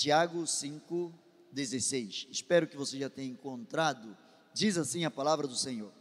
[0.00, 2.28] Tiago 5,16.
[2.30, 4.16] Espero que você já tenha encontrado.
[4.54, 5.92] Diz assim a palavra do Senhor: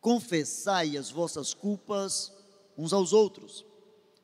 [0.00, 2.32] Confessai as vossas culpas
[2.76, 3.66] uns aos outros,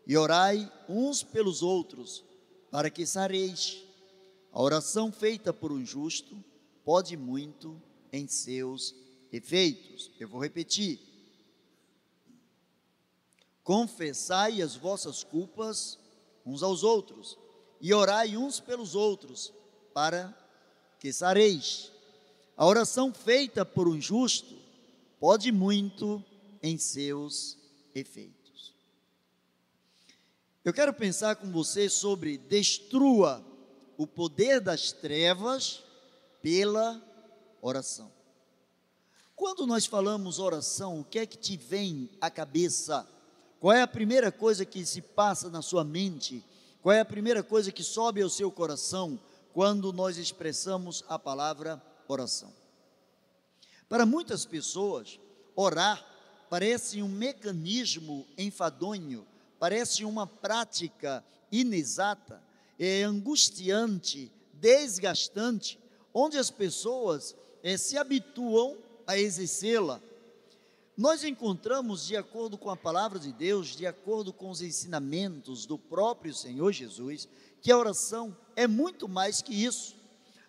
[0.07, 2.23] e orai uns pelos outros,
[2.71, 3.83] para que sareis.
[4.53, 6.37] A oração feita por um justo
[6.85, 7.83] pode muito
[8.13, 8.95] em seus
[9.33, 10.13] efeitos.
[10.21, 11.01] Eu vou repetir.
[13.65, 15.99] Confessai as vossas culpas
[16.47, 17.37] uns aos outros,
[17.85, 19.53] e orai uns pelos outros,
[19.93, 20.35] para
[20.99, 21.93] que sareis.
[22.57, 24.57] A oração feita por um justo
[25.21, 26.25] pode muito
[26.63, 27.59] em seus
[27.95, 28.73] efeitos.
[30.65, 33.45] Eu quero pensar com você sobre destrua
[33.99, 35.85] o poder das trevas
[36.41, 37.03] pela
[37.61, 38.11] oração.
[39.37, 43.07] Quando nós falamos oração, o que é que te vem à cabeça?
[43.61, 46.43] Qual é a primeira coisa que se passa na sua mente?
[46.85, 49.19] Qual é a primeira coisa que sobe ao seu coração
[49.55, 52.53] quando nós expressamos a palavra oração?
[53.89, 55.19] Para muitas pessoas,
[55.57, 56.05] orar
[56.51, 59.27] parece um mecanismo enfadonho,
[59.59, 62.43] parece uma prática inexata,
[62.79, 65.81] é angustiante, desgastante,
[66.13, 70.03] onde as pessoas é, se habituam a exercê-la.
[70.97, 75.77] Nós encontramos, de acordo com a palavra de Deus, de acordo com os ensinamentos do
[75.77, 77.29] próprio Senhor Jesus,
[77.61, 79.97] que a oração é muito mais que isso.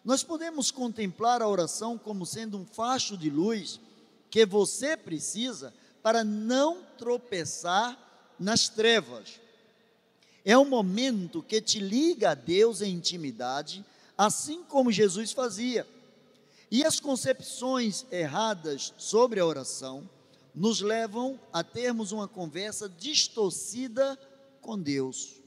[0.04, 3.80] Nós podemos contemplar a oração como sendo um facho de luz
[4.30, 5.74] que você precisa
[6.04, 7.98] para não tropeçar
[8.38, 9.40] nas trevas.
[10.44, 13.84] É um momento que te liga a Deus em intimidade,
[14.16, 15.88] assim como Jesus fazia.
[16.70, 20.08] E as concepções erradas sobre a oração
[20.56, 24.18] nos levam a termos uma conversa distorcida
[24.62, 25.42] com Deus.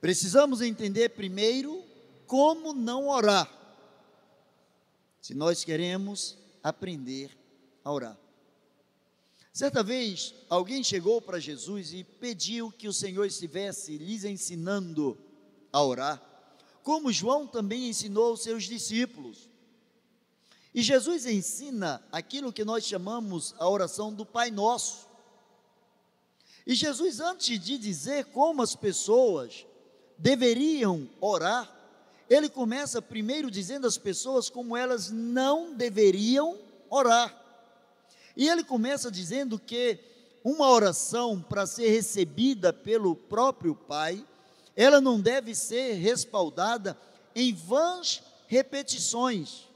[0.00, 1.84] Precisamos entender primeiro
[2.26, 3.50] como não orar,
[5.20, 7.30] se nós queremos aprender
[7.84, 8.18] a orar.
[9.52, 15.18] Certa vez, alguém chegou para Jesus e pediu que o Senhor estivesse lhes ensinando
[15.70, 16.32] a orar
[16.82, 19.48] como João também ensinou aos seus discípulos.
[20.74, 25.06] E Jesus ensina aquilo que nós chamamos a oração do Pai Nosso.
[26.66, 29.66] E Jesus, antes de dizer como as pessoas
[30.16, 31.70] deveriam orar,
[32.30, 36.58] ele começa primeiro dizendo às pessoas como elas não deveriam
[36.88, 37.38] orar.
[38.34, 39.98] E ele começa dizendo que
[40.42, 44.24] uma oração para ser recebida pelo próprio Pai,
[44.74, 46.98] ela não deve ser respaldada
[47.34, 49.68] em vãs repetições,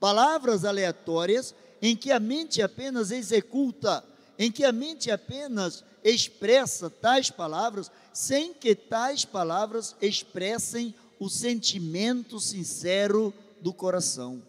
[0.00, 4.02] palavras aleatórias em que a mente apenas executa,
[4.38, 12.40] em que a mente apenas expressa tais palavras, sem que tais palavras expressem o sentimento
[12.40, 14.42] sincero do coração.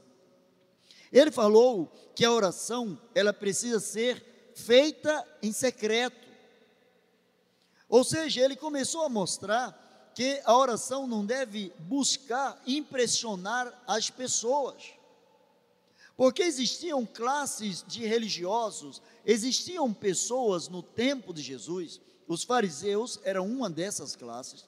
[1.12, 6.30] Ele falou que a oração, ela precisa ser feita em secreto.
[7.90, 15.01] Ou seja, ele começou a mostrar que a oração não deve buscar impressionar as pessoas.
[16.16, 23.70] Porque existiam classes de religiosos, existiam pessoas no tempo de Jesus, os fariseus eram uma
[23.70, 24.66] dessas classes,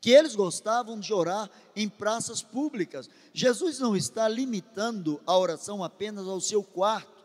[0.00, 3.08] que eles gostavam de orar em praças públicas.
[3.32, 7.20] Jesus não está limitando a oração apenas ao seu quarto.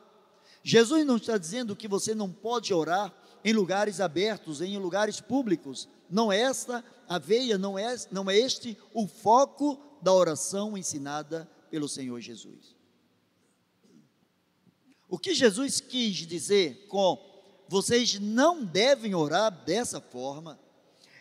[0.64, 5.88] Jesus não está dizendo que você não pode orar em lugares abertos, em lugares públicos.
[6.10, 11.50] Não é esta a veia, não é, não é este o foco da oração ensinada
[11.70, 12.75] pelo Senhor Jesus.
[15.10, 17.20] O que Jesus quis dizer com
[17.68, 20.60] vocês não devem orar dessa forma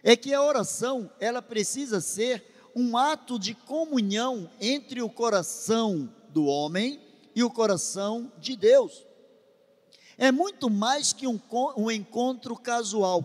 [0.02, 2.44] é que a oração, ela precisa ser
[2.76, 7.00] um ato de comunhão entre o coração do homem
[7.34, 9.06] e o coração de Deus.
[10.18, 11.40] É muito mais que um,
[11.76, 13.24] um encontro casual,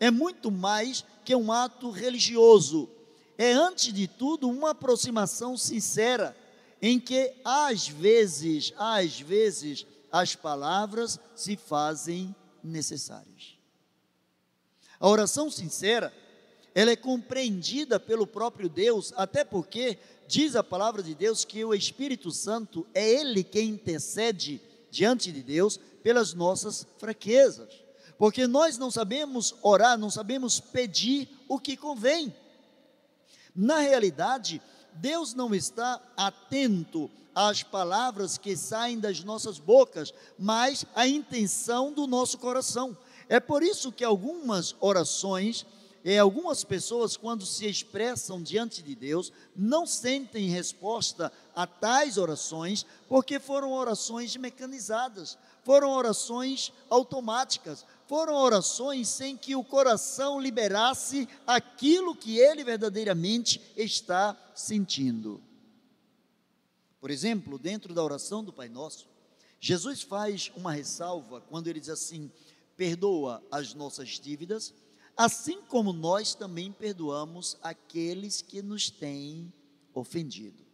[0.00, 2.88] é muito mais que um ato religioso.
[3.36, 6.36] É, antes de tudo, uma aproximação sincera,
[6.80, 12.32] em que às vezes, às vezes, as palavras se fazem
[12.62, 13.58] necessárias.
[15.00, 16.14] A oração sincera,
[16.72, 21.74] ela é compreendida pelo próprio Deus, até porque diz a palavra de Deus que o
[21.74, 27.82] Espírito Santo é ele quem intercede diante de Deus pelas nossas fraquezas,
[28.16, 32.32] porque nós não sabemos orar, não sabemos pedir o que convém.
[33.52, 34.62] Na realidade,
[34.94, 42.06] Deus não está atento às palavras que saem das nossas bocas, mas à intenção do
[42.06, 42.96] nosso coração.
[43.28, 45.66] É por isso que algumas orações
[46.04, 52.84] é, algumas pessoas, quando se expressam diante de Deus, não sentem resposta a tais orações,
[53.08, 62.14] porque foram orações mecanizadas, foram orações automáticas, foram orações sem que o coração liberasse aquilo
[62.14, 65.42] que ele verdadeiramente está sentindo.
[67.00, 69.08] Por exemplo, dentro da oração do Pai Nosso,
[69.58, 72.30] Jesus faz uma ressalva quando ele diz assim:
[72.76, 74.74] perdoa as nossas dívidas
[75.16, 79.52] assim como nós também perdoamos aqueles que nos têm
[79.92, 80.64] ofendido.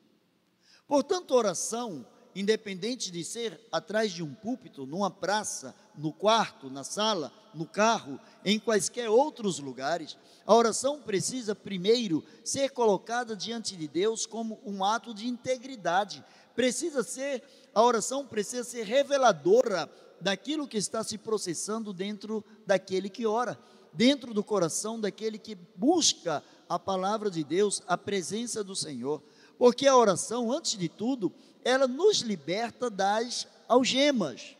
[0.88, 7.32] Portanto, oração, independente de ser atrás de um púlpito, numa praça, no quarto, na sala,
[7.54, 10.16] no carro, em quaisquer outros lugares,
[10.46, 16.24] a oração precisa primeiro ser colocada diante de Deus como um ato de integridade.
[16.54, 17.42] Precisa ser,
[17.74, 19.90] a oração precisa ser reveladora
[20.20, 23.58] daquilo que está se processando dentro daquele que ora
[23.92, 29.22] dentro do coração daquele que busca a palavra de Deus, a presença do Senhor.
[29.58, 31.32] Porque a oração, antes de tudo,
[31.64, 34.56] ela nos liberta das algemas.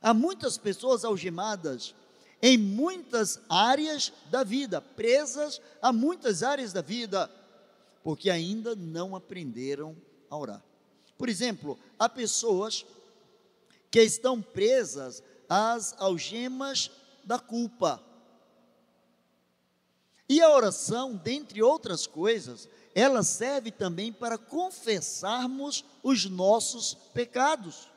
[0.00, 1.94] Há muitas pessoas algemadas
[2.42, 7.30] em muitas áreas da vida, presas a muitas áreas da vida,
[8.02, 9.96] porque ainda não aprenderam
[10.30, 10.62] a orar.
[11.16, 12.84] Por exemplo, há pessoas
[13.90, 16.90] que estão presas às algemas
[17.26, 18.02] da culpa.
[20.28, 27.88] E a oração, dentre outras coisas, ela serve também para confessarmos os nossos pecados.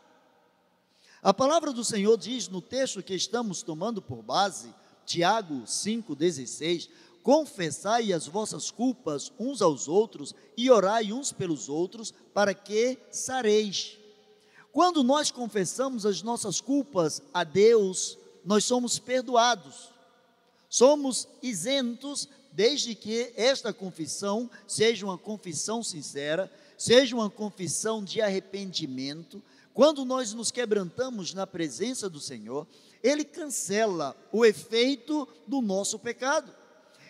[1.21, 4.73] A palavra do Senhor diz no texto que estamos tomando por base,
[5.05, 6.89] Tiago 5,16:
[7.23, 13.97] Confessai as vossas culpas uns aos outros e orai uns pelos outros, para que sareis.
[14.71, 19.89] Quando nós confessamos as nossas culpas a Deus, nós somos perdoados,
[20.69, 29.41] somos isentos, desde que esta confissão seja uma confissão sincera, seja uma confissão de arrependimento.
[29.74, 32.68] Quando nós nos quebrantamos na presença do Senhor,
[33.03, 36.58] Ele cancela o efeito do nosso pecado.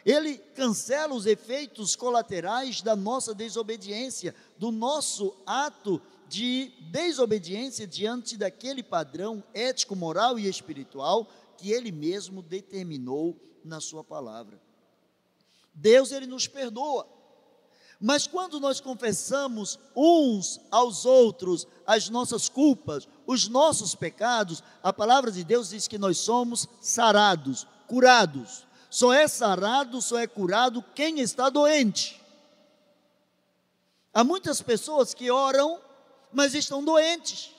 [0.10, 8.82] Ele cancela os efeitos colaterais da nossa desobediência, do nosso ato de desobediência diante daquele
[8.82, 11.30] padrão ético, moral e espiritual
[11.60, 14.60] que ele mesmo determinou na sua palavra.
[15.76, 17.08] Deus ele nos perdoa.
[18.02, 25.32] Mas quando nós confessamos uns aos outros as nossas culpas, os nossos pecados, a palavra
[25.32, 28.68] de Deus diz que nós somos sarados, curados.
[28.90, 32.20] Só é sarado, só é curado quem está doente.
[34.14, 35.80] Há muitas pessoas que oram
[36.32, 37.52] mas estão doentes.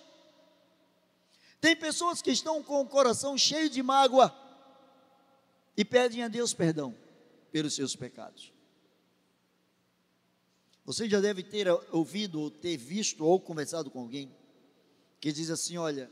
[1.61, 4.35] Tem pessoas que estão com o coração cheio de mágoa
[5.77, 6.95] e pedem a Deus perdão
[7.53, 8.53] pelos seus pecados.
[10.85, 14.35] Você já deve ter ouvido, ou ter visto, ou conversado com alguém
[15.21, 16.11] que diz assim: Olha,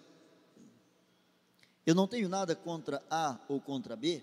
[1.87, 4.23] eu não tenho nada contra A ou contra B,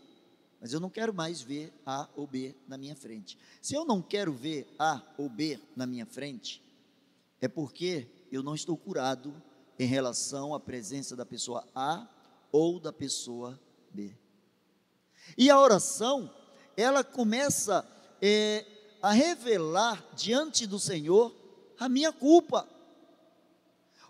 [0.59, 3.37] mas eu não quero mais ver A ou B na minha frente.
[3.61, 6.63] Se eu não quero ver A ou B na minha frente,
[7.41, 9.33] é porque eu não estou curado
[9.77, 12.07] em relação à presença da pessoa A
[12.51, 13.59] ou da pessoa
[13.91, 14.15] B.
[15.37, 16.31] E a oração,
[16.77, 17.85] ela começa
[18.21, 18.65] é,
[19.01, 21.35] a revelar diante do Senhor
[21.79, 22.67] a minha culpa.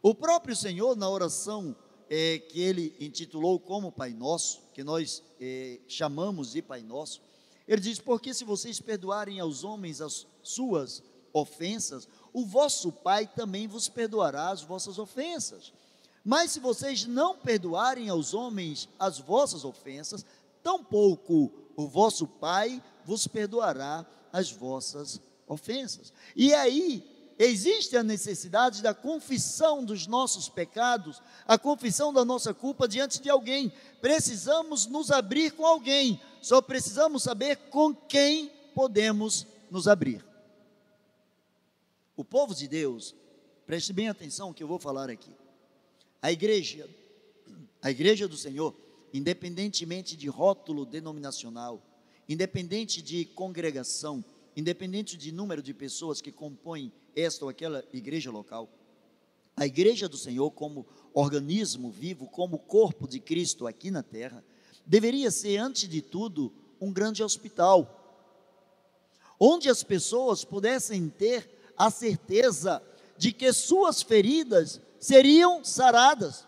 [0.01, 1.75] O próprio Senhor, na oração
[2.09, 7.21] é, que ele intitulou como Pai Nosso, que nós é, chamamos de Pai Nosso,
[7.67, 13.67] ele diz: Porque se vocês perdoarem aos homens as suas ofensas, o vosso Pai também
[13.67, 15.73] vos perdoará as vossas ofensas.
[16.23, 20.25] Mas se vocês não perdoarem aos homens as vossas ofensas,
[20.63, 26.11] tampouco o vosso Pai vos perdoará as vossas ofensas.
[26.35, 32.87] E aí existe a necessidade da confissão dos nossos pecados, a confissão da nossa culpa
[32.87, 33.71] diante de alguém.
[34.01, 40.25] Precisamos nos abrir com alguém, só precisamos saber com quem podemos nos abrir.
[42.15, 43.13] O povo de Deus,
[43.65, 45.31] preste bem atenção que eu vou falar aqui.
[46.21, 46.89] A igreja,
[47.81, 48.75] a igreja do Senhor,
[49.13, 51.81] independentemente de rótulo denominacional,
[52.27, 54.23] independente de congregação,
[54.55, 58.69] independente de número de pessoas que compõem esta ou aquela igreja local,
[59.55, 64.43] a igreja do Senhor, como organismo vivo, como corpo de Cristo aqui na terra,
[64.85, 68.01] deveria ser, antes de tudo, um grande hospital,
[69.39, 72.83] onde as pessoas pudessem ter a certeza
[73.17, 76.45] de que suas feridas seriam saradas.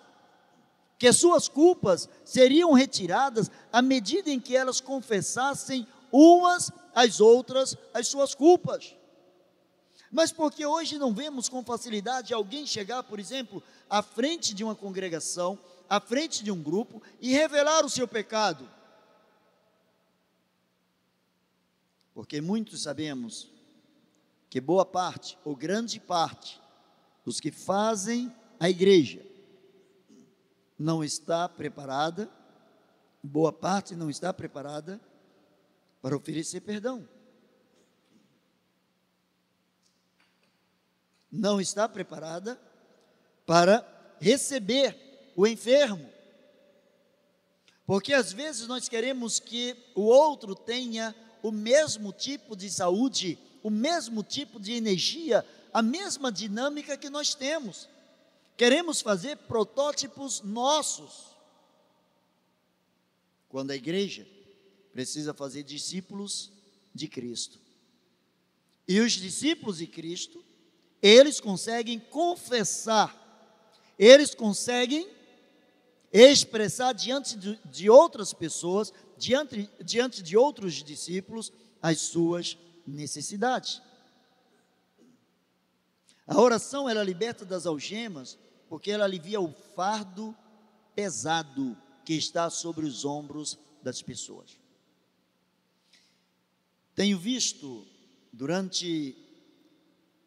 [0.99, 8.07] que suas culpas seriam retiradas à medida em que elas confessassem umas às outras as
[8.07, 8.95] suas culpas.
[10.11, 14.75] Mas porque hoje não vemos com facilidade alguém chegar, por exemplo, à frente de uma
[14.75, 15.59] congregação,
[15.89, 18.69] à frente de um grupo e revelar o seu pecado?
[22.13, 23.49] Porque muitos sabemos
[24.49, 26.59] que boa parte, ou grande parte,
[27.23, 29.21] dos que fazem a igreja
[30.79, 32.29] não está preparada,
[33.21, 35.01] boa parte não está preparada
[36.01, 37.08] para oferecer perdão.
[41.32, 42.60] Não está preparada
[43.46, 43.86] para
[44.20, 46.10] receber o enfermo.
[47.86, 53.70] Porque às vezes nós queremos que o outro tenha o mesmo tipo de saúde, o
[53.70, 57.88] mesmo tipo de energia, a mesma dinâmica que nós temos.
[58.58, 61.38] Queremos fazer protótipos nossos.
[63.48, 64.27] Quando a igreja
[64.98, 66.51] precisa fazer discípulos
[66.92, 67.60] de Cristo.
[68.88, 70.44] E os discípulos de Cristo,
[71.00, 73.13] eles conseguem confessar,
[74.00, 75.08] eles conseguem
[76.12, 83.80] expressar diante de, de outras pessoas, diante, diante de outros discípulos, as suas necessidades.
[86.25, 88.36] A oração ela liberta das algemas,
[88.68, 90.36] porque ela alivia o fardo
[90.96, 94.58] pesado que está sobre os ombros das pessoas.
[96.98, 97.86] Tenho visto
[98.34, 99.16] durante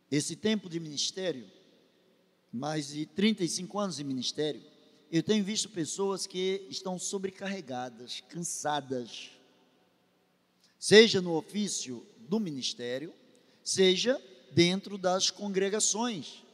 [0.08, 1.44] esse tempo de ministério,
[2.52, 4.62] mais de 35 anos de ministério,
[5.10, 9.32] eu tenho visto pessoas que estão sobrecarregadas, cansadas,
[10.78, 13.12] seja no ofício do ministério,
[13.64, 14.22] seja
[14.52, 16.44] dentro das congregações.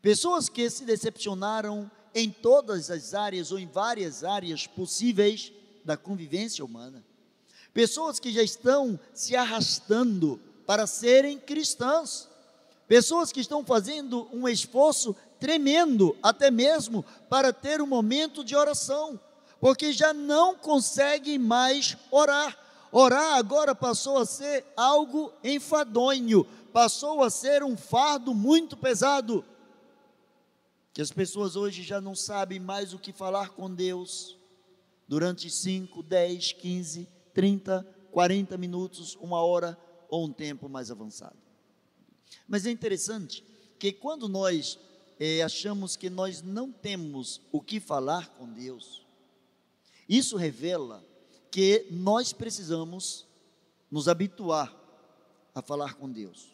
[0.00, 5.52] Pessoas que se decepcionaram em todas as áreas ou em várias áreas possíveis
[5.84, 7.04] da convivência humana.
[7.72, 12.28] Pessoas que já estão se arrastando para serem cristãs.
[12.86, 19.18] Pessoas que estão fazendo um esforço tremendo, até mesmo para ter um momento de oração,
[19.60, 22.58] porque já não conseguem mais orar.
[22.92, 29.44] Orar agora passou a ser algo enfadonho, passou a ser um fardo muito pesado.
[30.92, 34.36] Que as pessoas hoje já não sabem mais o que falar com Deus
[35.06, 41.36] durante 5, 10, 15, 30, 40 minutos, uma hora ou um tempo mais avançado.
[42.46, 43.44] Mas é interessante
[43.78, 44.78] que quando nós
[45.18, 49.06] é, achamos que nós não temos o que falar com Deus,
[50.08, 51.04] isso revela
[51.50, 53.26] que nós precisamos
[53.90, 54.74] nos habituar
[55.54, 56.48] a falar com Deus.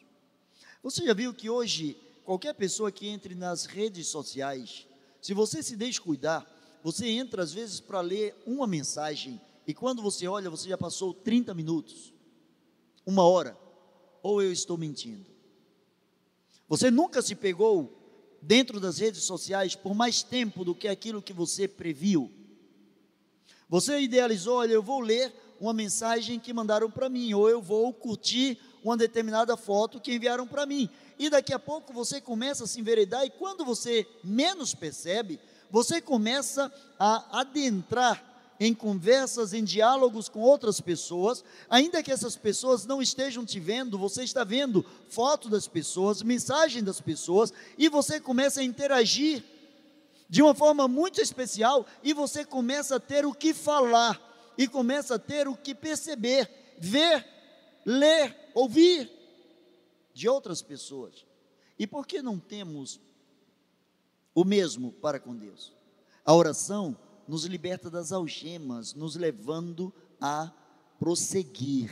[0.83, 4.87] Você já viu que hoje, qualquer pessoa que entre nas redes sociais,
[5.21, 6.47] se você se descuidar,
[6.83, 11.13] você entra às vezes para ler uma mensagem e quando você olha, você já passou
[11.13, 12.13] 30 minutos,
[13.05, 13.59] uma hora,
[14.23, 15.27] ou eu estou mentindo?
[16.69, 17.93] Você nunca se pegou
[18.41, 22.31] dentro das redes sociais por mais tempo do que aquilo que você previu?
[23.69, 27.93] Você idealizou, olha, eu vou ler uma mensagem que mandaram para mim, ou eu vou
[27.93, 30.89] curtir uma determinada foto que enviaram para mim.
[31.19, 36.01] E daqui a pouco você começa a se enveredar, e quando você menos percebe, você
[36.01, 43.03] começa a adentrar em conversas, em diálogos com outras pessoas, ainda que essas pessoas não
[43.03, 48.61] estejam te vendo, você está vendo foto das pessoas, mensagem das pessoas, e você começa
[48.61, 49.45] a interagir
[50.29, 54.21] de uma forma muito especial, e você começa a ter o que falar,
[54.59, 57.27] e começa a ter o que perceber, ver,
[57.85, 59.11] ler, ouvir
[60.13, 61.27] de outras pessoas.
[61.79, 62.99] E por que não temos
[64.35, 65.73] o mesmo para com Deus?
[66.25, 66.97] A oração
[67.29, 70.53] nos liberta das algemas, nos levando a
[70.99, 71.91] prosseguir.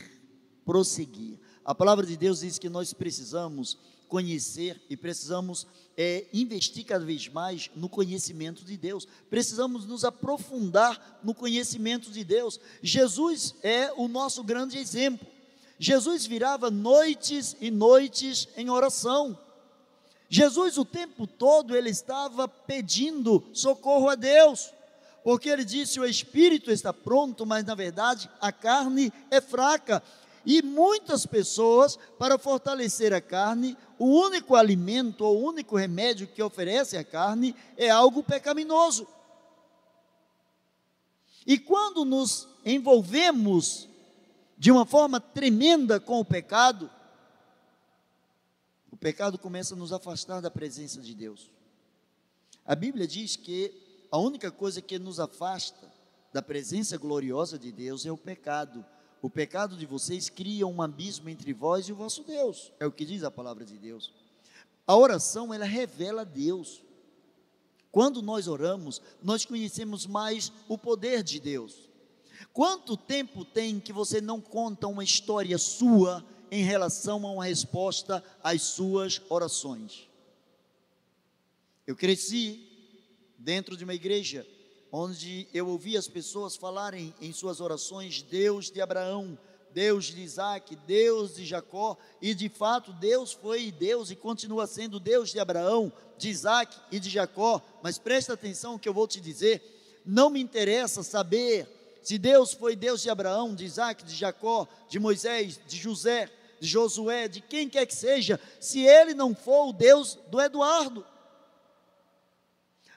[0.65, 1.39] Prosseguir.
[1.65, 7.29] A palavra de Deus diz que nós precisamos conhecer e precisamos é, investir cada vez
[7.29, 9.07] mais no conhecimento de Deus.
[9.29, 12.61] Precisamos nos aprofundar no conhecimento de Deus.
[12.83, 15.27] Jesus é o nosso grande exemplo.
[15.79, 19.39] Jesus virava noites e noites em oração.
[20.29, 24.74] Jesus o tempo todo ele estava pedindo socorro a Deus
[25.25, 30.03] porque ele disse: o espírito está pronto, mas na verdade a carne é fraca.
[30.47, 36.43] E muitas pessoas, para fortalecer a carne, o único alimento ou o único remédio que
[36.43, 39.09] oferece a carne é algo pecaminoso.
[41.47, 43.89] E quando nos envolvemos
[44.59, 46.91] de uma forma tremenda com o pecado,
[48.91, 51.51] o pecado começa a nos afastar da presença de Deus.
[52.67, 55.93] A Bíblia diz que a única coisa que nos afasta
[56.33, 58.85] da presença gloriosa de Deus é o pecado.
[59.23, 62.73] O pecado de vocês cria um abismo entre vós e o vosso Deus.
[62.79, 64.13] É o que diz a palavra de Deus.
[64.87, 66.83] A oração, ela revela Deus.
[67.91, 71.89] Quando nós oramos, nós conhecemos mais o poder de Deus.
[72.53, 78.23] Quanto tempo tem que você não conta uma história sua em relação a uma resposta
[78.43, 80.09] às suas orações?
[81.87, 82.74] Eu cresci
[83.45, 84.47] dentro de uma igreja
[84.91, 89.39] onde eu ouvi as pessoas falarem em suas orações Deus de Abraão,
[89.73, 94.99] Deus de Isaac, Deus de Jacó, e de fato Deus foi Deus e continua sendo
[94.99, 99.21] Deus de Abraão, de Isaac e de Jacó, mas presta atenção que eu vou te
[99.21, 101.69] dizer, não me interessa saber
[102.03, 106.69] se Deus foi Deus de Abraão, de Isaac, de Jacó, de Moisés, de José, de
[106.69, 111.05] Josué, de quem quer que seja, se ele não for o Deus do Eduardo.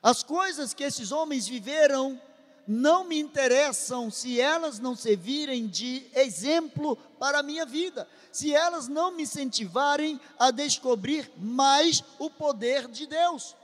[0.01, 2.19] As coisas que esses homens viveram
[2.67, 8.89] não me interessam se elas não servirem de exemplo para a minha vida, se elas
[8.89, 13.55] não me incentivarem a descobrir mais o poder de Deus.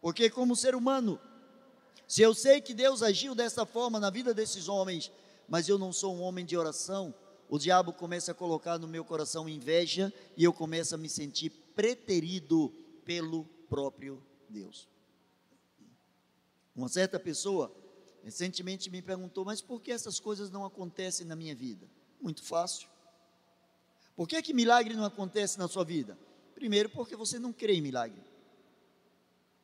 [0.00, 1.20] Porque, como ser humano,
[2.08, 5.12] se eu sei que Deus agiu dessa forma na vida desses homens,
[5.48, 7.14] mas eu não sou um homem de oração,
[7.48, 11.50] o diabo começa a colocar no meu coração inveja e eu começo a me sentir
[11.74, 12.72] preterido
[13.04, 14.88] pelo próprio Deus.
[16.78, 17.74] Uma certa pessoa
[18.22, 21.88] recentemente me perguntou: Mas por que essas coisas não acontecem na minha vida?
[22.20, 22.88] Muito fácil.
[24.14, 26.16] Por que, que milagre não acontece na sua vida?
[26.54, 28.22] Primeiro, porque você não crê em milagre.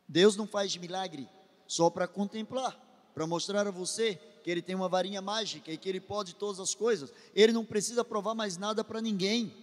[0.09, 1.29] Deus não faz milagre
[1.69, 2.77] só para contemplar,
[3.15, 6.59] para mostrar a você que Ele tem uma varinha mágica e que Ele pode todas
[6.59, 7.13] as coisas.
[7.33, 9.55] Ele não precisa provar mais nada para ninguém,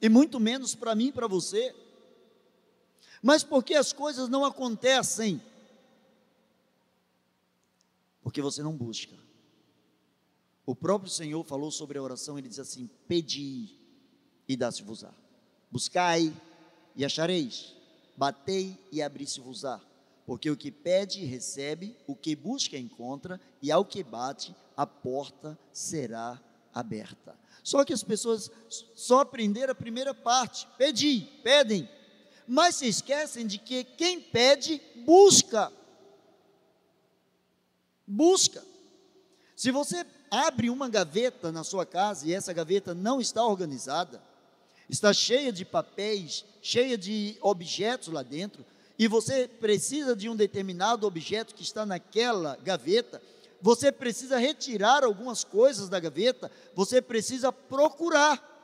[0.00, 1.74] e muito menos para mim e para você.
[3.22, 5.38] Mas por que as coisas não acontecem?
[8.26, 9.14] Porque você não busca.
[10.66, 13.68] O próprio Senhor falou sobre a oração, ele diz assim: Pedi
[14.48, 15.14] e dá-se-vos-á.
[15.70, 16.34] Buscai
[16.96, 17.76] e achareis.
[18.16, 19.80] Batei e abri-se-vos-á.
[20.26, 25.56] Porque o que pede recebe, o que busca encontra, e ao que bate, a porta
[25.72, 26.42] será
[26.74, 27.38] aberta.
[27.62, 31.88] Só que as pessoas só aprenderam a primeira parte: pedi, pedem,
[32.44, 35.72] mas se esquecem de que quem pede, busca
[38.06, 38.62] busca.
[39.54, 44.22] Se você abre uma gaveta na sua casa e essa gaveta não está organizada,
[44.88, 48.64] está cheia de papéis, cheia de objetos lá dentro,
[48.98, 53.20] e você precisa de um determinado objeto que está naquela gaveta,
[53.60, 58.54] você precisa retirar algumas coisas da gaveta, você precisa procurar,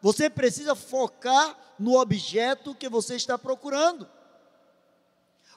[0.00, 4.08] você precisa focar no objeto que você está procurando.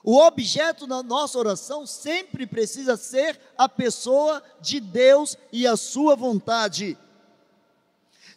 [0.10, 6.16] O objeto da nossa oração sempre precisa ser a pessoa de Deus e a sua
[6.16, 6.98] vontade.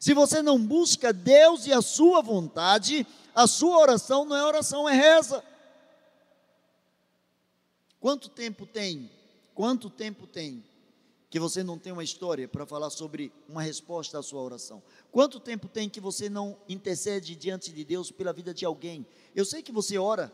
[0.00, 4.88] Se você não busca Deus e a sua vontade, a sua oração não é oração,
[4.88, 5.44] é reza.
[8.00, 9.08] Quanto tempo tem?
[9.54, 10.64] Quanto tempo tem
[11.30, 14.82] que você não tem uma história para falar sobre uma resposta à sua oração?
[15.12, 19.06] Quanto tempo tem que você não intercede diante de Deus pela vida de alguém?
[19.36, 20.32] Eu sei que você ora,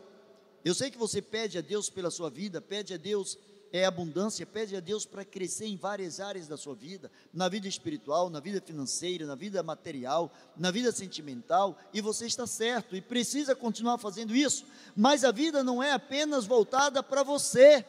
[0.67, 3.37] eu sei que você pede a Deus pela sua vida, pede a Deus
[3.71, 7.67] é abundância, pede a Deus para crescer em várias áreas da sua vida, na vida
[7.67, 13.01] espiritual, na vida financeira, na vida material, na vida sentimental, e você está certo e
[13.01, 17.85] precisa continuar fazendo isso, mas a vida não é apenas voltada para você.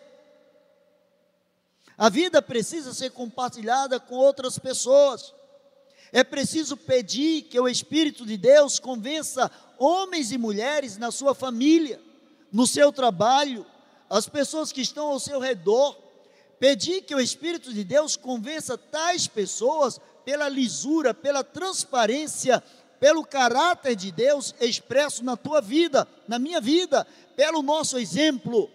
[1.97, 5.35] A vida precisa ser compartilhada com outras pessoas.
[6.13, 12.08] É preciso pedir que o Espírito de Deus convença homens e mulheres na sua família
[12.53, 13.67] no seu trabalho,
[14.09, 15.97] as pessoas que estão ao seu redor.
[16.59, 22.63] Pedir que o Espírito de Deus convença tais pessoas pela lisura, pela transparência,
[22.99, 27.07] pelo caráter de Deus expresso na tua vida, na minha vida,
[27.37, 28.71] pelo nosso exemplo.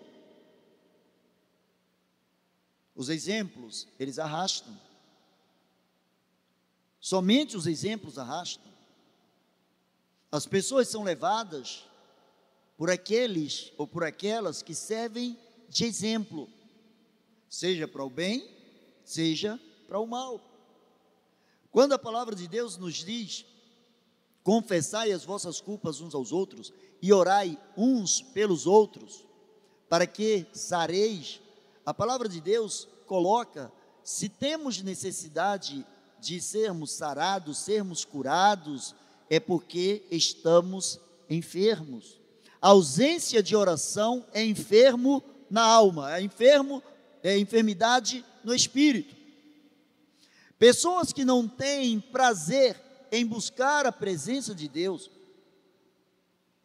[2.96, 4.74] Os exemplos, eles arrastam.
[7.00, 8.72] Somente os exemplos arrastam.
[10.32, 11.84] As pessoas são levadas
[12.84, 16.50] por aqueles ou por aquelas que servem de exemplo,
[17.48, 18.46] seja para o bem,
[19.06, 20.42] seja para o mal.
[21.72, 23.46] Quando a palavra de Deus nos diz:
[24.44, 29.24] confessai as vossas culpas uns aos outros e orai uns pelos outros,
[29.88, 31.40] para que sareis,
[31.86, 33.72] a palavra de Deus coloca:
[34.04, 35.88] se temos necessidade
[36.20, 38.94] de sermos sarados, sermos curados,
[39.30, 42.22] é porque estamos enfermos.
[42.64, 46.82] A ausência de oração é enfermo na alma, é enfermo,
[47.22, 49.14] é enfermidade no espírito.
[50.58, 55.12] Pessoas que não têm prazer em buscar a presença de Deus,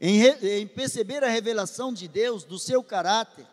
[0.01, 3.45] em, em perceber a revelação de Deus, do seu caráter,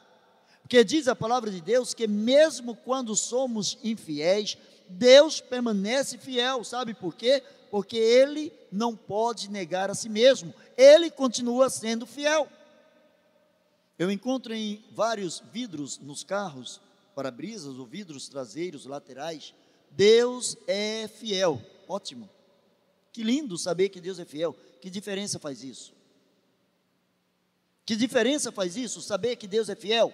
[0.62, 4.56] porque diz a palavra de Deus que mesmo quando somos infiéis,
[4.88, 7.42] Deus permanece fiel, sabe por quê?
[7.76, 12.48] Porque Ele não pode negar a si mesmo, Ele continua sendo fiel.
[14.00, 16.80] Eu encontro em vários vidros nos carros,
[17.14, 19.54] para-brisas ou vidros traseiros, laterais,
[19.92, 21.62] Deus é fiel.
[21.86, 22.30] Ótimo.
[23.12, 24.56] Que lindo saber que Deus é fiel.
[24.80, 25.92] Que diferença faz isso?
[27.86, 29.02] Que diferença faz isso?
[29.02, 30.14] Saber que Deus é fiel?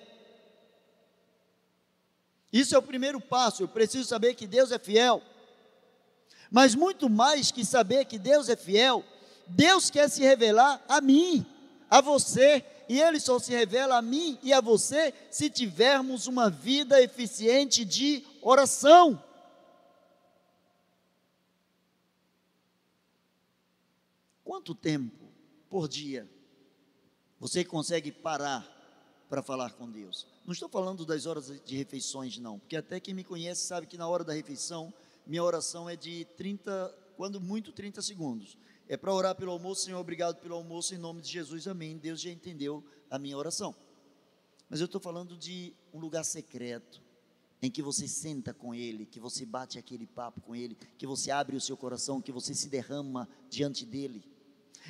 [2.51, 3.61] Isso é o primeiro passo.
[3.61, 5.21] Eu preciso saber que Deus é fiel.
[6.51, 9.05] Mas muito mais que saber que Deus é fiel,
[9.47, 11.45] Deus quer se revelar a mim,
[11.89, 16.49] a você, e Ele só se revela a mim e a você se tivermos uma
[16.49, 19.23] vida eficiente de oração.
[24.43, 25.31] Quanto tempo
[25.69, 26.29] por dia
[27.39, 28.67] você consegue parar
[29.29, 30.27] para falar com Deus?
[30.45, 33.97] Não estou falando das horas de refeições, não, porque até quem me conhece sabe que
[33.97, 34.93] na hora da refeição,
[35.25, 38.57] minha oração é de 30, quando muito 30 segundos.
[38.87, 41.97] É para orar pelo almoço, Senhor, obrigado pelo almoço, em nome de Jesus, amém.
[41.97, 43.75] Deus já entendeu a minha oração.
[44.69, 47.01] Mas eu estou falando de um lugar secreto,
[47.61, 51.29] em que você senta com Ele, que você bate aquele papo com Ele, que você
[51.29, 54.30] abre o seu coração, que você se derrama diante dEle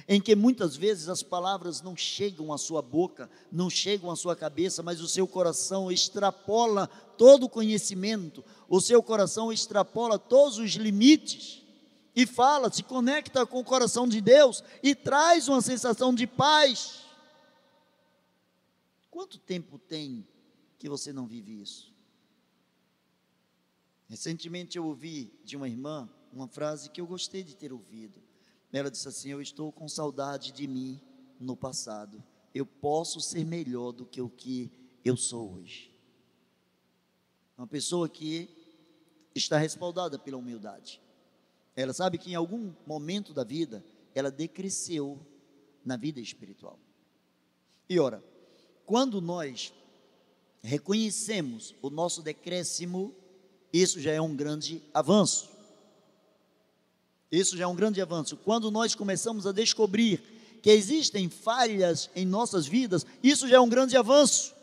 [0.08, 4.36] em que muitas vezes as palavras não chegam à sua boca, não chegam à sua
[4.36, 10.71] cabeça, mas o seu coração extrapola todo o conhecimento, o seu coração extrapola todos os
[10.71, 11.62] limites
[12.15, 17.06] e fala, se conecta com o coração de Deus e traz uma sensação de paz.
[19.10, 20.27] Quanto tempo tem
[20.77, 21.93] que você não vive isso?
[24.10, 28.21] Recentemente eu ouvi de uma irmã uma frase que eu gostei de ter ouvido.
[28.71, 30.99] Ela disse assim: Eu estou com saudade de mim
[31.39, 32.23] no passado.
[32.53, 34.71] Eu posso ser melhor do que o que
[35.03, 35.91] eu sou hoje.
[37.57, 38.49] Uma pessoa que
[39.36, 41.01] está respaldada pela humildade.
[41.75, 45.19] Ela sabe que em algum momento da vida ela decresceu
[45.86, 46.79] na vida espiritual.
[47.89, 48.23] E ora,
[48.86, 49.73] quando nós
[50.62, 53.15] reconhecemos o nosso decréscimo,
[53.71, 55.51] isso já é um grande avanço.
[57.32, 58.36] Isso já é um grande avanço.
[58.36, 60.22] Quando nós começamos a descobrir
[60.62, 64.54] que existem falhas em nossas vidas, isso já é um grande avanço.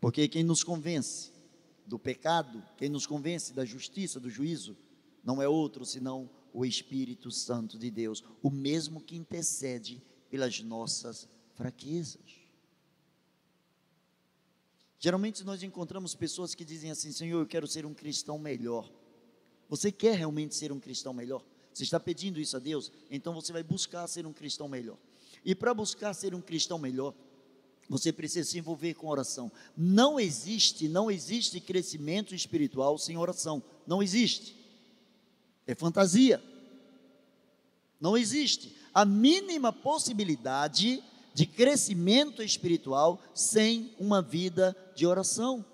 [0.00, 1.32] Porque quem nos convence
[1.86, 4.76] do pecado, quem nos convence da justiça, do juízo,
[5.22, 11.28] não é outro senão o Espírito Santo de Deus, o mesmo que intercede pelas nossas
[11.54, 12.48] fraquezas.
[14.98, 18.90] Geralmente nós encontramos pessoas que dizem assim: Senhor, eu quero ser um cristão melhor.
[19.68, 21.44] Você quer realmente ser um cristão melhor?
[21.72, 22.90] Você está pedindo isso a Deus?
[23.10, 24.96] Então você vai buscar ser um cristão melhor.
[25.44, 27.14] E para buscar ser um cristão melhor,
[27.88, 29.50] você precisa se envolver com oração.
[29.76, 33.62] Não existe, não existe crescimento espiritual sem oração.
[33.86, 34.56] Não existe.
[35.66, 36.42] É fantasia.
[38.00, 41.02] Não existe a mínima possibilidade
[41.32, 45.64] de crescimento espiritual sem uma vida de oração.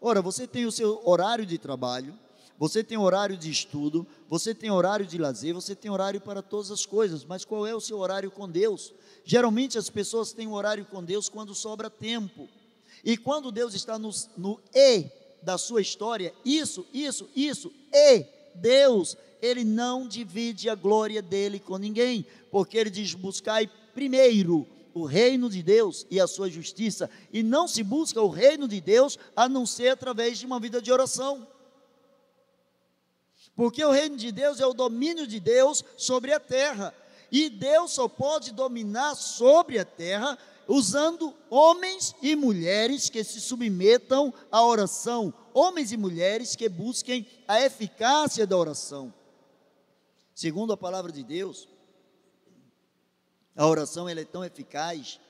[0.00, 2.18] Ora, você tem o seu horário de trabalho,
[2.60, 6.70] você tem horário de estudo, você tem horário de lazer, você tem horário para todas
[6.70, 8.92] as coisas, mas qual é o seu horário com Deus?
[9.24, 12.50] Geralmente as pessoas têm horário com Deus quando sobra tempo.
[13.02, 15.06] E quando Deus está no, no E
[15.42, 21.78] da sua história, isso, isso, isso, E, Deus, Ele não divide a glória dele com
[21.78, 27.42] ninguém, porque Ele diz: buscai primeiro o reino de Deus e a sua justiça, e
[27.42, 30.92] não se busca o reino de Deus a não ser através de uma vida de
[30.92, 31.48] oração.
[33.60, 36.94] Porque o reino de Deus é o domínio de Deus sobre a terra.
[37.30, 44.32] E Deus só pode dominar sobre a terra usando homens e mulheres que se submetam
[44.50, 49.12] à oração, homens e mulheres que busquem a eficácia da oração.
[50.34, 51.68] Segundo a palavra de Deus,
[53.54, 55.20] a oração ela é tão eficaz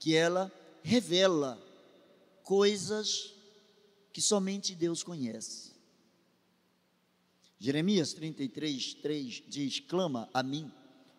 [0.00, 0.50] que ela
[0.82, 1.56] revela
[2.42, 3.34] coisas
[4.12, 5.67] que somente Deus conhece.
[7.58, 10.70] Jeremias 33, 3 diz: Clama a mim,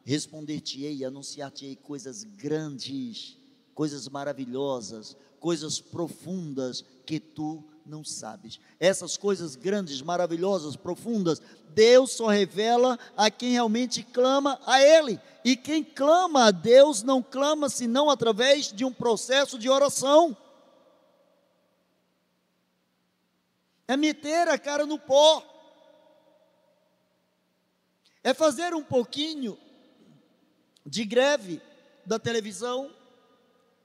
[0.06, 3.38] responder-te-ei, anunciar-te-ei coisas grandes,
[3.76, 8.60] coisas maravilhosas, coisas profundas que tu não sabes.
[8.80, 11.42] Essas coisas grandes, maravilhosas, profundas,
[11.74, 15.20] Deus só revela a quem realmente clama a Ele.
[15.44, 20.38] E quem clama a Deus não clama senão através de um processo de oração.
[23.88, 25.59] É meter a cara no pó.
[28.30, 29.58] É fazer um pouquinho
[30.86, 31.60] de greve
[32.06, 32.96] da televisão,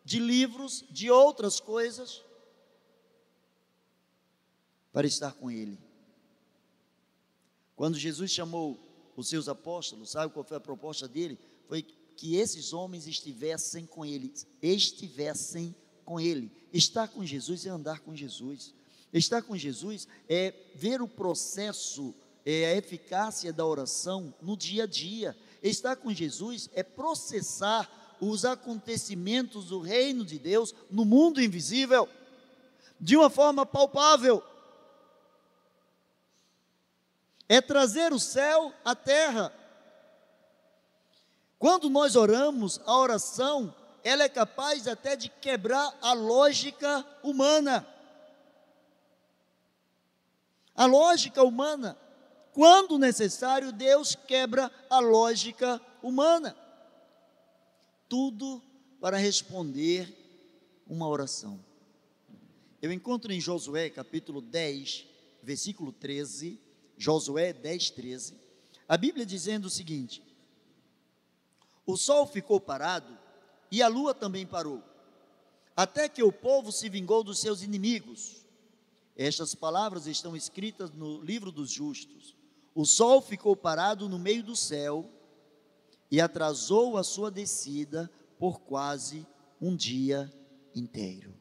[0.04, 2.22] de livros, de outras coisas,
[4.92, 5.78] para estar com Ele.
[7.74, 8.78] Quando Jesus chamou
[9.16, 11.38] os seus apóstolos, sabe qual foi a proposta dele?
[11.66, 14.30] Foi que esses homens estivessem com Ele,
[14.60, 16.52] estivessem com Ele.
[16.70, 18.74] Estar com Jesus é andar com Jesus.
[19.10, 24.86] Estar com Jesus é ver o processo, é a eficácia da oração no dia a
[24.86, 25.36] dia.
[25.62, 32.08] Estar com Jesus é processar os acontecimentos do reino de Deus no mundo invisível,
[33.00, 34.42] de uma forma palpável.
[37.48, 39.52] É trazer o céu à terra.
[41.58, 47.86] Quando nós oramos, a oração, ela é capaz até de quebrar a lógica humana.
[50.74, 51.96] A lógica humana.
[52.54, 56.56] Quando necessário, Deus quebra a lógica humana
[58.14, 58.62] tudo
[59.00, 60.08] para responder
[60.86, 61.58] uma oração.
[62.80, 65.04] Eu encontro em Josué capítulo 10,
[65.42, 66.60] versículo 13,
[66.96, 68.34] Josué 10, 13,
[68.88, 70.22] a Bíblia dizendo o seguinte:
[71.84, 73.18] O sol ficou parado
[73.68, 74.80] e a lua também parou,
[75.76, 78.44] até que o povo se vingou dos seus inimigos.
[79.16, 82.36] Estas palavras estão escritas no livro dos justos.
[82.74, 85.08] O sol ficou parado no meio do céu
[86.10, 89.26] e atrasou a sua descida por quase
[89.60, 90.32] um dia
[90.74, 91.32] inteiro.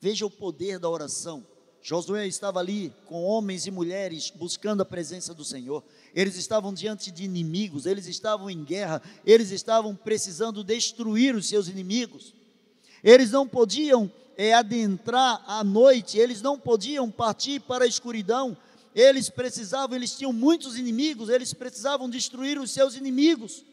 [0.00, 1.46] Veja o poder da oração.
[1.82, 5.82] Josué estava ali com homens e mulheres buscando a presença do Senhor.
[6.14, 11.68] Eles estavam diante de inimigos, eles estavam em guerra, eles estavam precisando destruir os seus
[11.68, 12.34] inimigos.
[13.02, 18.56] Eles não podiam é, adentrar à noite, eles não podiam partir para a escuridão,
[18.94, 23.64] eles precisavam, eles tinham muitos inimigos, eles precisavam destruir os seus inimigos.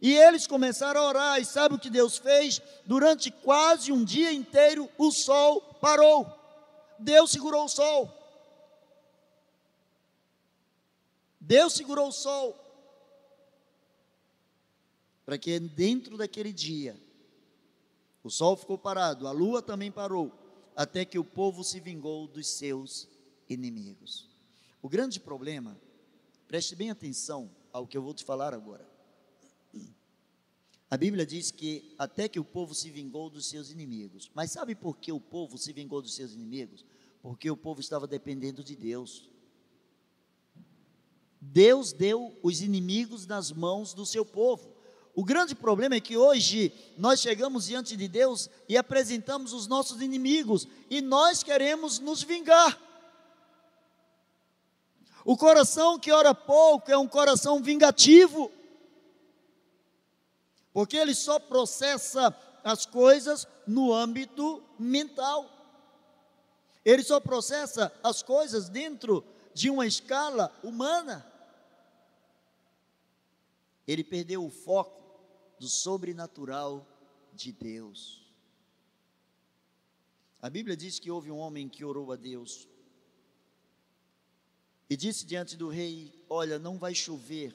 [0.00, 2.60] E eles começaram a orar, e sabe o que Deus fez?
[2.84, 6.26] Durante quase um dia inteiro, o sol parou.
[6.98, 8.12] Deus segurou o sol.
[11.40, 12.56] Deus segurou o sol.
[15.24, 16.96] Para que dentro daquele dia,
[18.22, 20.32] o sol ficou parado, a lua também parou,
[20.74, 23.08] até que o povo se vingou dos seus
[23.48, 24.35] inimigos.
[24.86, 25.76] O grande problema,
[26.46, 28.88] preste bem atenção ao que eu vou te falar agora.
[30.88, 34.30] A Bíblia diz que até que o povo se vingou dos seus inimigos.
[34.32, 36.84] Mas sabe por que o povo se vingou dos seus inimigos?
[37.20, 39.28] Porque o povo estava dependendo de Deus.
[41.40, 44.72] Deus deu os inimigos nas mãos do seu povo.
[45.16, 50.00] O grande problema é que hoje nós chegamos diante de Deus e apresentamos os nossos
[50.00, 52.85] inimigos e nós queremos nos vingar.
[55.26, 58.48] O coração que ora pouco é um coração vingativo,
[60.72, 65.50] porque ele só processa as coisas no âmbito mental.
[66.84, 71.26] Ele só processa as coisas dentro de uma escala humana.
[73.84, 75.02] Ele perdeu o foco
[75.58, 76.86] do sobrenatural
[77.32, 78.24] de Deus.
[80.40, 82.68] A Bíblia diz que houve um homem que orou a Deus
[84.88, 87.54] e disse diante do rei: Olha, não vai chover,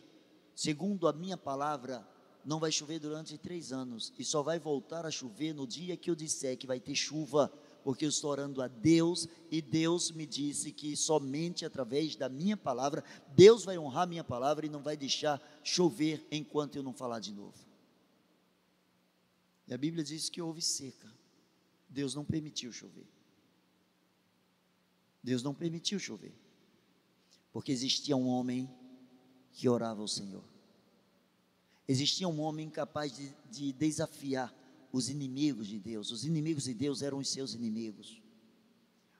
[0.55, 2.05] segundo a minha palavra,
[2.43, 6.09] não vai chover durante três anos, e só vai voltar a chover no dia que
[6.09, 7.51] eu disser que vai ter chuva,
[7.83, 12.57] porque eu estou orando a Deus, e Deus me disse que somente através da minha
[12.57, 13.03] palavra,
[13.35, 17.31] Deus vai honrar minha palavra e não vai deixar chover enquanto eu não falar de
[17.31, 17.57] novo.
[19.67, 21.09] E a Bíblia diz que houve seca,
[21.87, 23.07] Deus não permitiu chover.
[25.23, 26.33] Deus não permitiu chover
[27.51, 28.69] porque existia um homem
[29.51, 30.43] que orava ao Senhor.
[31.87, 34.53] Existia um homem capaz de, de desafiar
[34.91, 36.11] os inimigos de Deus.
[36.11, 38.21] Os inimigos de Deus eram os seus inimigos.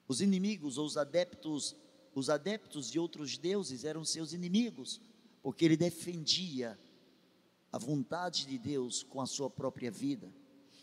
[0.08, 1.76] Os inimigos ou os adeptos,
[2.13, 5.02] os adeptos de outros deuses eram seus inimigos,
[5.41, 6.80] porque ele defendia
[7.72, 10.32] a vontade de Deus com a sua própria vida.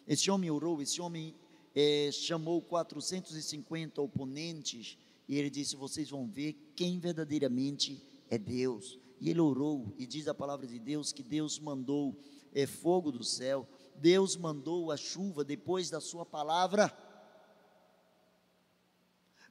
[0.07, 1.35] Esse homem orou, esse homem
[1.75, 4.97] é, chamou 450 oponentes
[5.29, 8.99] e ele disse: Vocês vão ver quem verdadeiramente é Deus.
[9.21, 12.17] E ele orou, e diz a palavra de Deus que Deus mandou
[12.55, 16.97] é, fogo do céu, Deus mandou a chuva depois da sua palavra.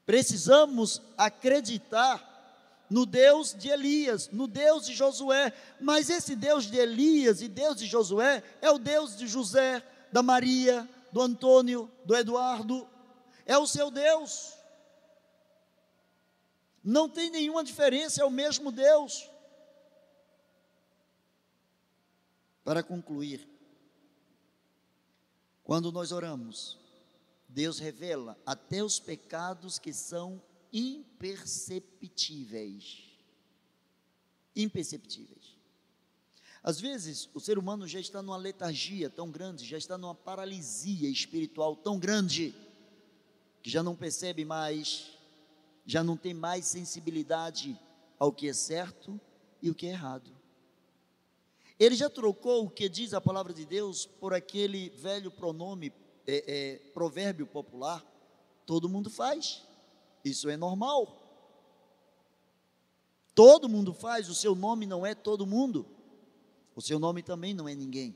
[0.06, 2.36] Precisamos acreditar
[2.90, 7.76] no Deus de Elias, no Deus de Josué, mas esse Deus de Elias e Deus
[7.76, 12.88] de Josué é o Deus de José, da Maria, do Antônio, do Eduardo,
[13.46, 14.57] é o seu Deus.
[16.89, 19.30] Não tem nenhuma diferença, é o mesmo Deus.
[22.63, 23.45] Para concluir,
[25.65, 26.80] quando nós oramos,
[27.50, 33.04] Deus revela até os pecados que são imperceptíveis.
[34.56, 35.58] Imperceptíveis.
[36.63, 41.10] Às vezes, o ser humano já está numa letargia tão grande, já está numa paralisia
[41.10, 42.56] espiritual tão grande,
[43.62, 45.16] que já não percebe mais,
[45.88, 47.80] já não tem mais sensibilidade
[48.19, 49.19] ao que é certo
[49.62, 50.30] e o que é errado.
[51.80, 55.93] Ele já trocou o que diz a palavra de Deus por aquele velho pronome,
[56.28, 58.06] é, é, provérbio popular:
[58.65, 59.63] todo mundo faz.
[60.26, 61.23] Isso é normal.
[63.34, 65.86] Todo mundo faz, o seu nome não é todo mundo.
[66.76, 68.15] O seu nome também não é ninguém.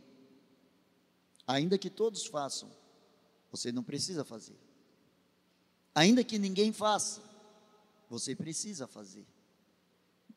[1.47, 2.69] Ainda que todos façam,
[3.51, 4.57] você não precisa fazer.
[5.93, 7.21] Ainda que ninguém faça,
[8.11, 9.25] você precisa fazer.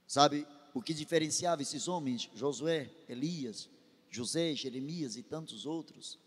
[0.06, 3.68] Sabe o que diferenciava esses homens, Josué, Elias,
[4.10, 6.18] José, Jeremias e tantos outros?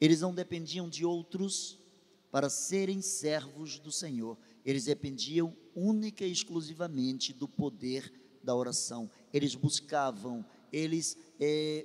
[0.00, 1.78] Eles não dependiam de outros
[2.30, 8.10] para serem servos do Senhor eles dependiam única e exclusivamente do poder
[8.42, 9.10] da oração.
[9.32, 11.84] Eles buscavam, eles é,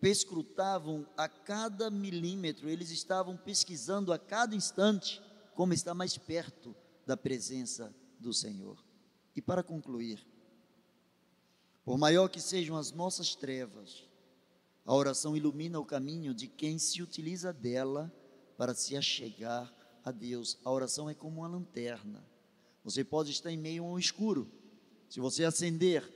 [0.00, 5.22] pescrutavam a cada milímetro, eles estavam pesquisando a cada instante
[5.54, 6.74] como está mais perto
[7.06, 8.82] da presença do Senhor.
[9.36, 10.26] E para concluir,
[11.84, 14.08] por maior que sejam as nossas trevas,
[14.84, 18.12] a oração ilumina o caminho de quem se utiliza dela
[18.56, 19.72] para se achegar
[20.04, 20.58] a Deus.
[20.64, 22.24] A oração é como uma lanterna.
[22.84, 24.50] Você pode estar em meio a um escuro.
[25.08, 26.08] Se você acender,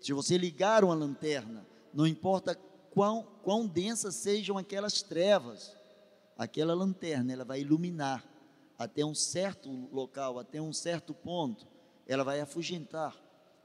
[0.00, 2.54] se você ligar uma lanterna, não importa
[2.90, 5.76] quão, quão densas sejam aquelas trevas,
[6.36, 8.31] aquela lanterna ela vai iluminar
[8.82, 11.66] até um certo local, até um certo ponto,
[12.06, 13.16] ela vai afugentar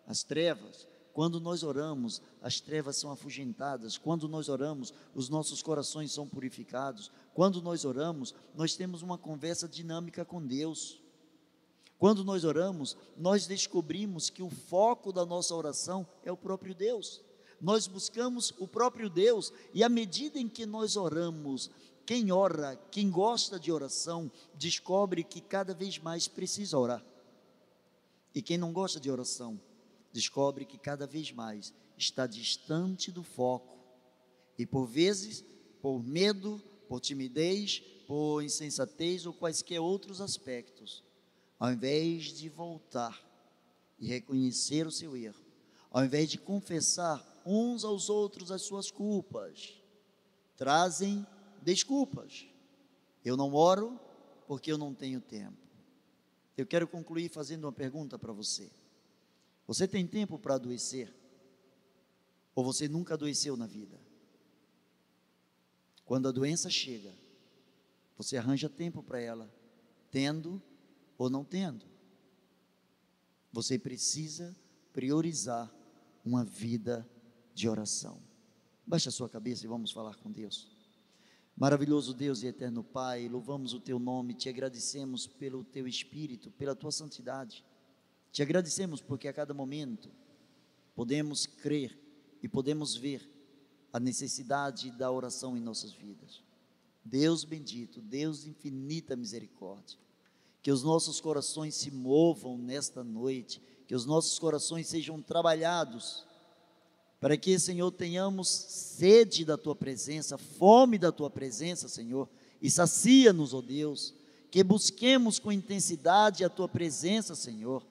[0.06, 0.88] as trevas.
[1.12, 3.98] Quando nós oramos, as trevas são afugentadas.
[3.98, 7.12] Quando nós oramos, os nossos corações são purificados.
[7.34, 11.02] Quando nós oramos, nós temos uma conversa dinâmica com Deus.
[11.98, 17.24] Quando nós oramos, nós descobrimos que o foco da nossa oração é o próprio Deus.
[17.60, 21.72] Nós buscamos o próprio Deus e à medida em que nós oramos,
[22.08, 27.04] quem ora, quem gosta de oração, descobre que cada vez mais precisa orar.
[28.34, 29.60] E quem não gosta de oração,
[30.14, 33.78] descobre que cada vez mais está distante do foco.
[34.58, 35.44] E por vezes,
[35.82, 41.04] por medo, por timidez, por insensatez ou quaisquer outros aspectos,
[41.60, 43.22] ao invés de voltar
[44.00, 45.44] e reconhecer o seu erro,
[45.92, 49.74] ao invés de confessar uns aos outros as suas culpas,
[50.56, 51.28] trazem
[51.68, 52.48] desculpas.
[53.26, 54.00] Eu não oro
[54.48, 55.58] porque eu não tenho tempo.
[56.56, 58.72] Eu quero concluir fazendo uma pergunta para você.
[59.68, 61.14] Você tem tempo para adoecer?
[62.56, 64.00] Ou você nunca adoeceu na vida?
[66.06, 67.14] Quando a doença chega,
[68.18, 69.54] você arranja tempo para ela,
[70.10, 70.62] tendo
[71.18, 71.86] ou não tendo.
[73.52, 74.56] Você precisa
[74.94, 75.70] priorizar
[76.24, 77.06] uma vida
[77.54, 78.22] de oração.
[78.86, 80.77] Baixe a sua cabeça e vamos falar com Deus.
[81.58, 86.76] Maravilhoso Deus e eterno Pai, louvamos o teu nome, te agradecemos pelo teu espírito, pela
[86.76, 87.66] tua santidade.
[88.32, 90.12] Te agradecemos porque a cada momento
[90.94, 92.00] podemos crer
[92.44, 93.28] e podemos ver
[93.92, 96.44] a necessidade da oração em nossas vidas.
[97.04, 99.98] Deus bendito, Deus de infinita misericórdia,
[100.62, 106.27] que os nossos corações se movam nesta noite, que os nossos corações sejam trabalhados,
[107.20, 112.30] para que, Senhor, tenhamos sede da tua presença, fome da tua presença, Senhor,
[112.62, 114.14] e sacia-nos, ó Deus,
[114.52, 117.84] que busquemos com intensidade a tua presença, Senhor,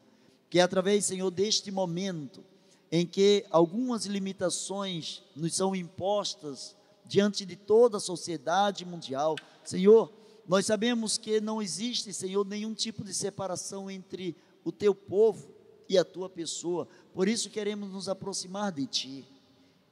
[0.49, 2.43] que através, Senhor, deste momento,
[2.91, 9.37] em que algumas limitações nos são impostas diante de toda a sociedade mundial.
[9.65, 10.13] Senhor,
[10.47, 15.56] nós sabemos que não existe, Senhor, nenhum tipo de separação entre o teu povo
[15.89, 16.89] e a tua pessoa.
[17.15, 19.25] Por isso queremos nos aproximar de ti.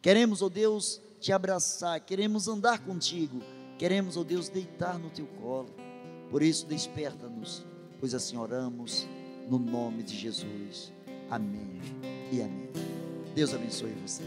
[0.03, 3.41] Queremos, ó oh Deus, te abraçar, queremos andar contigo.
[3.79, 5.75] Queremos, ó oh Deus, deitar no teu colo.
[6.31, 7.65] Por isso desperta-nos,
[8.01, 9.07] pois assim oramos
[9.49, 10.93] no nome de Jesus.
[11.31, 11.81] Amém
[12.31, 12.71] e amém.
[13.35, 14.23] Deus abençoe você.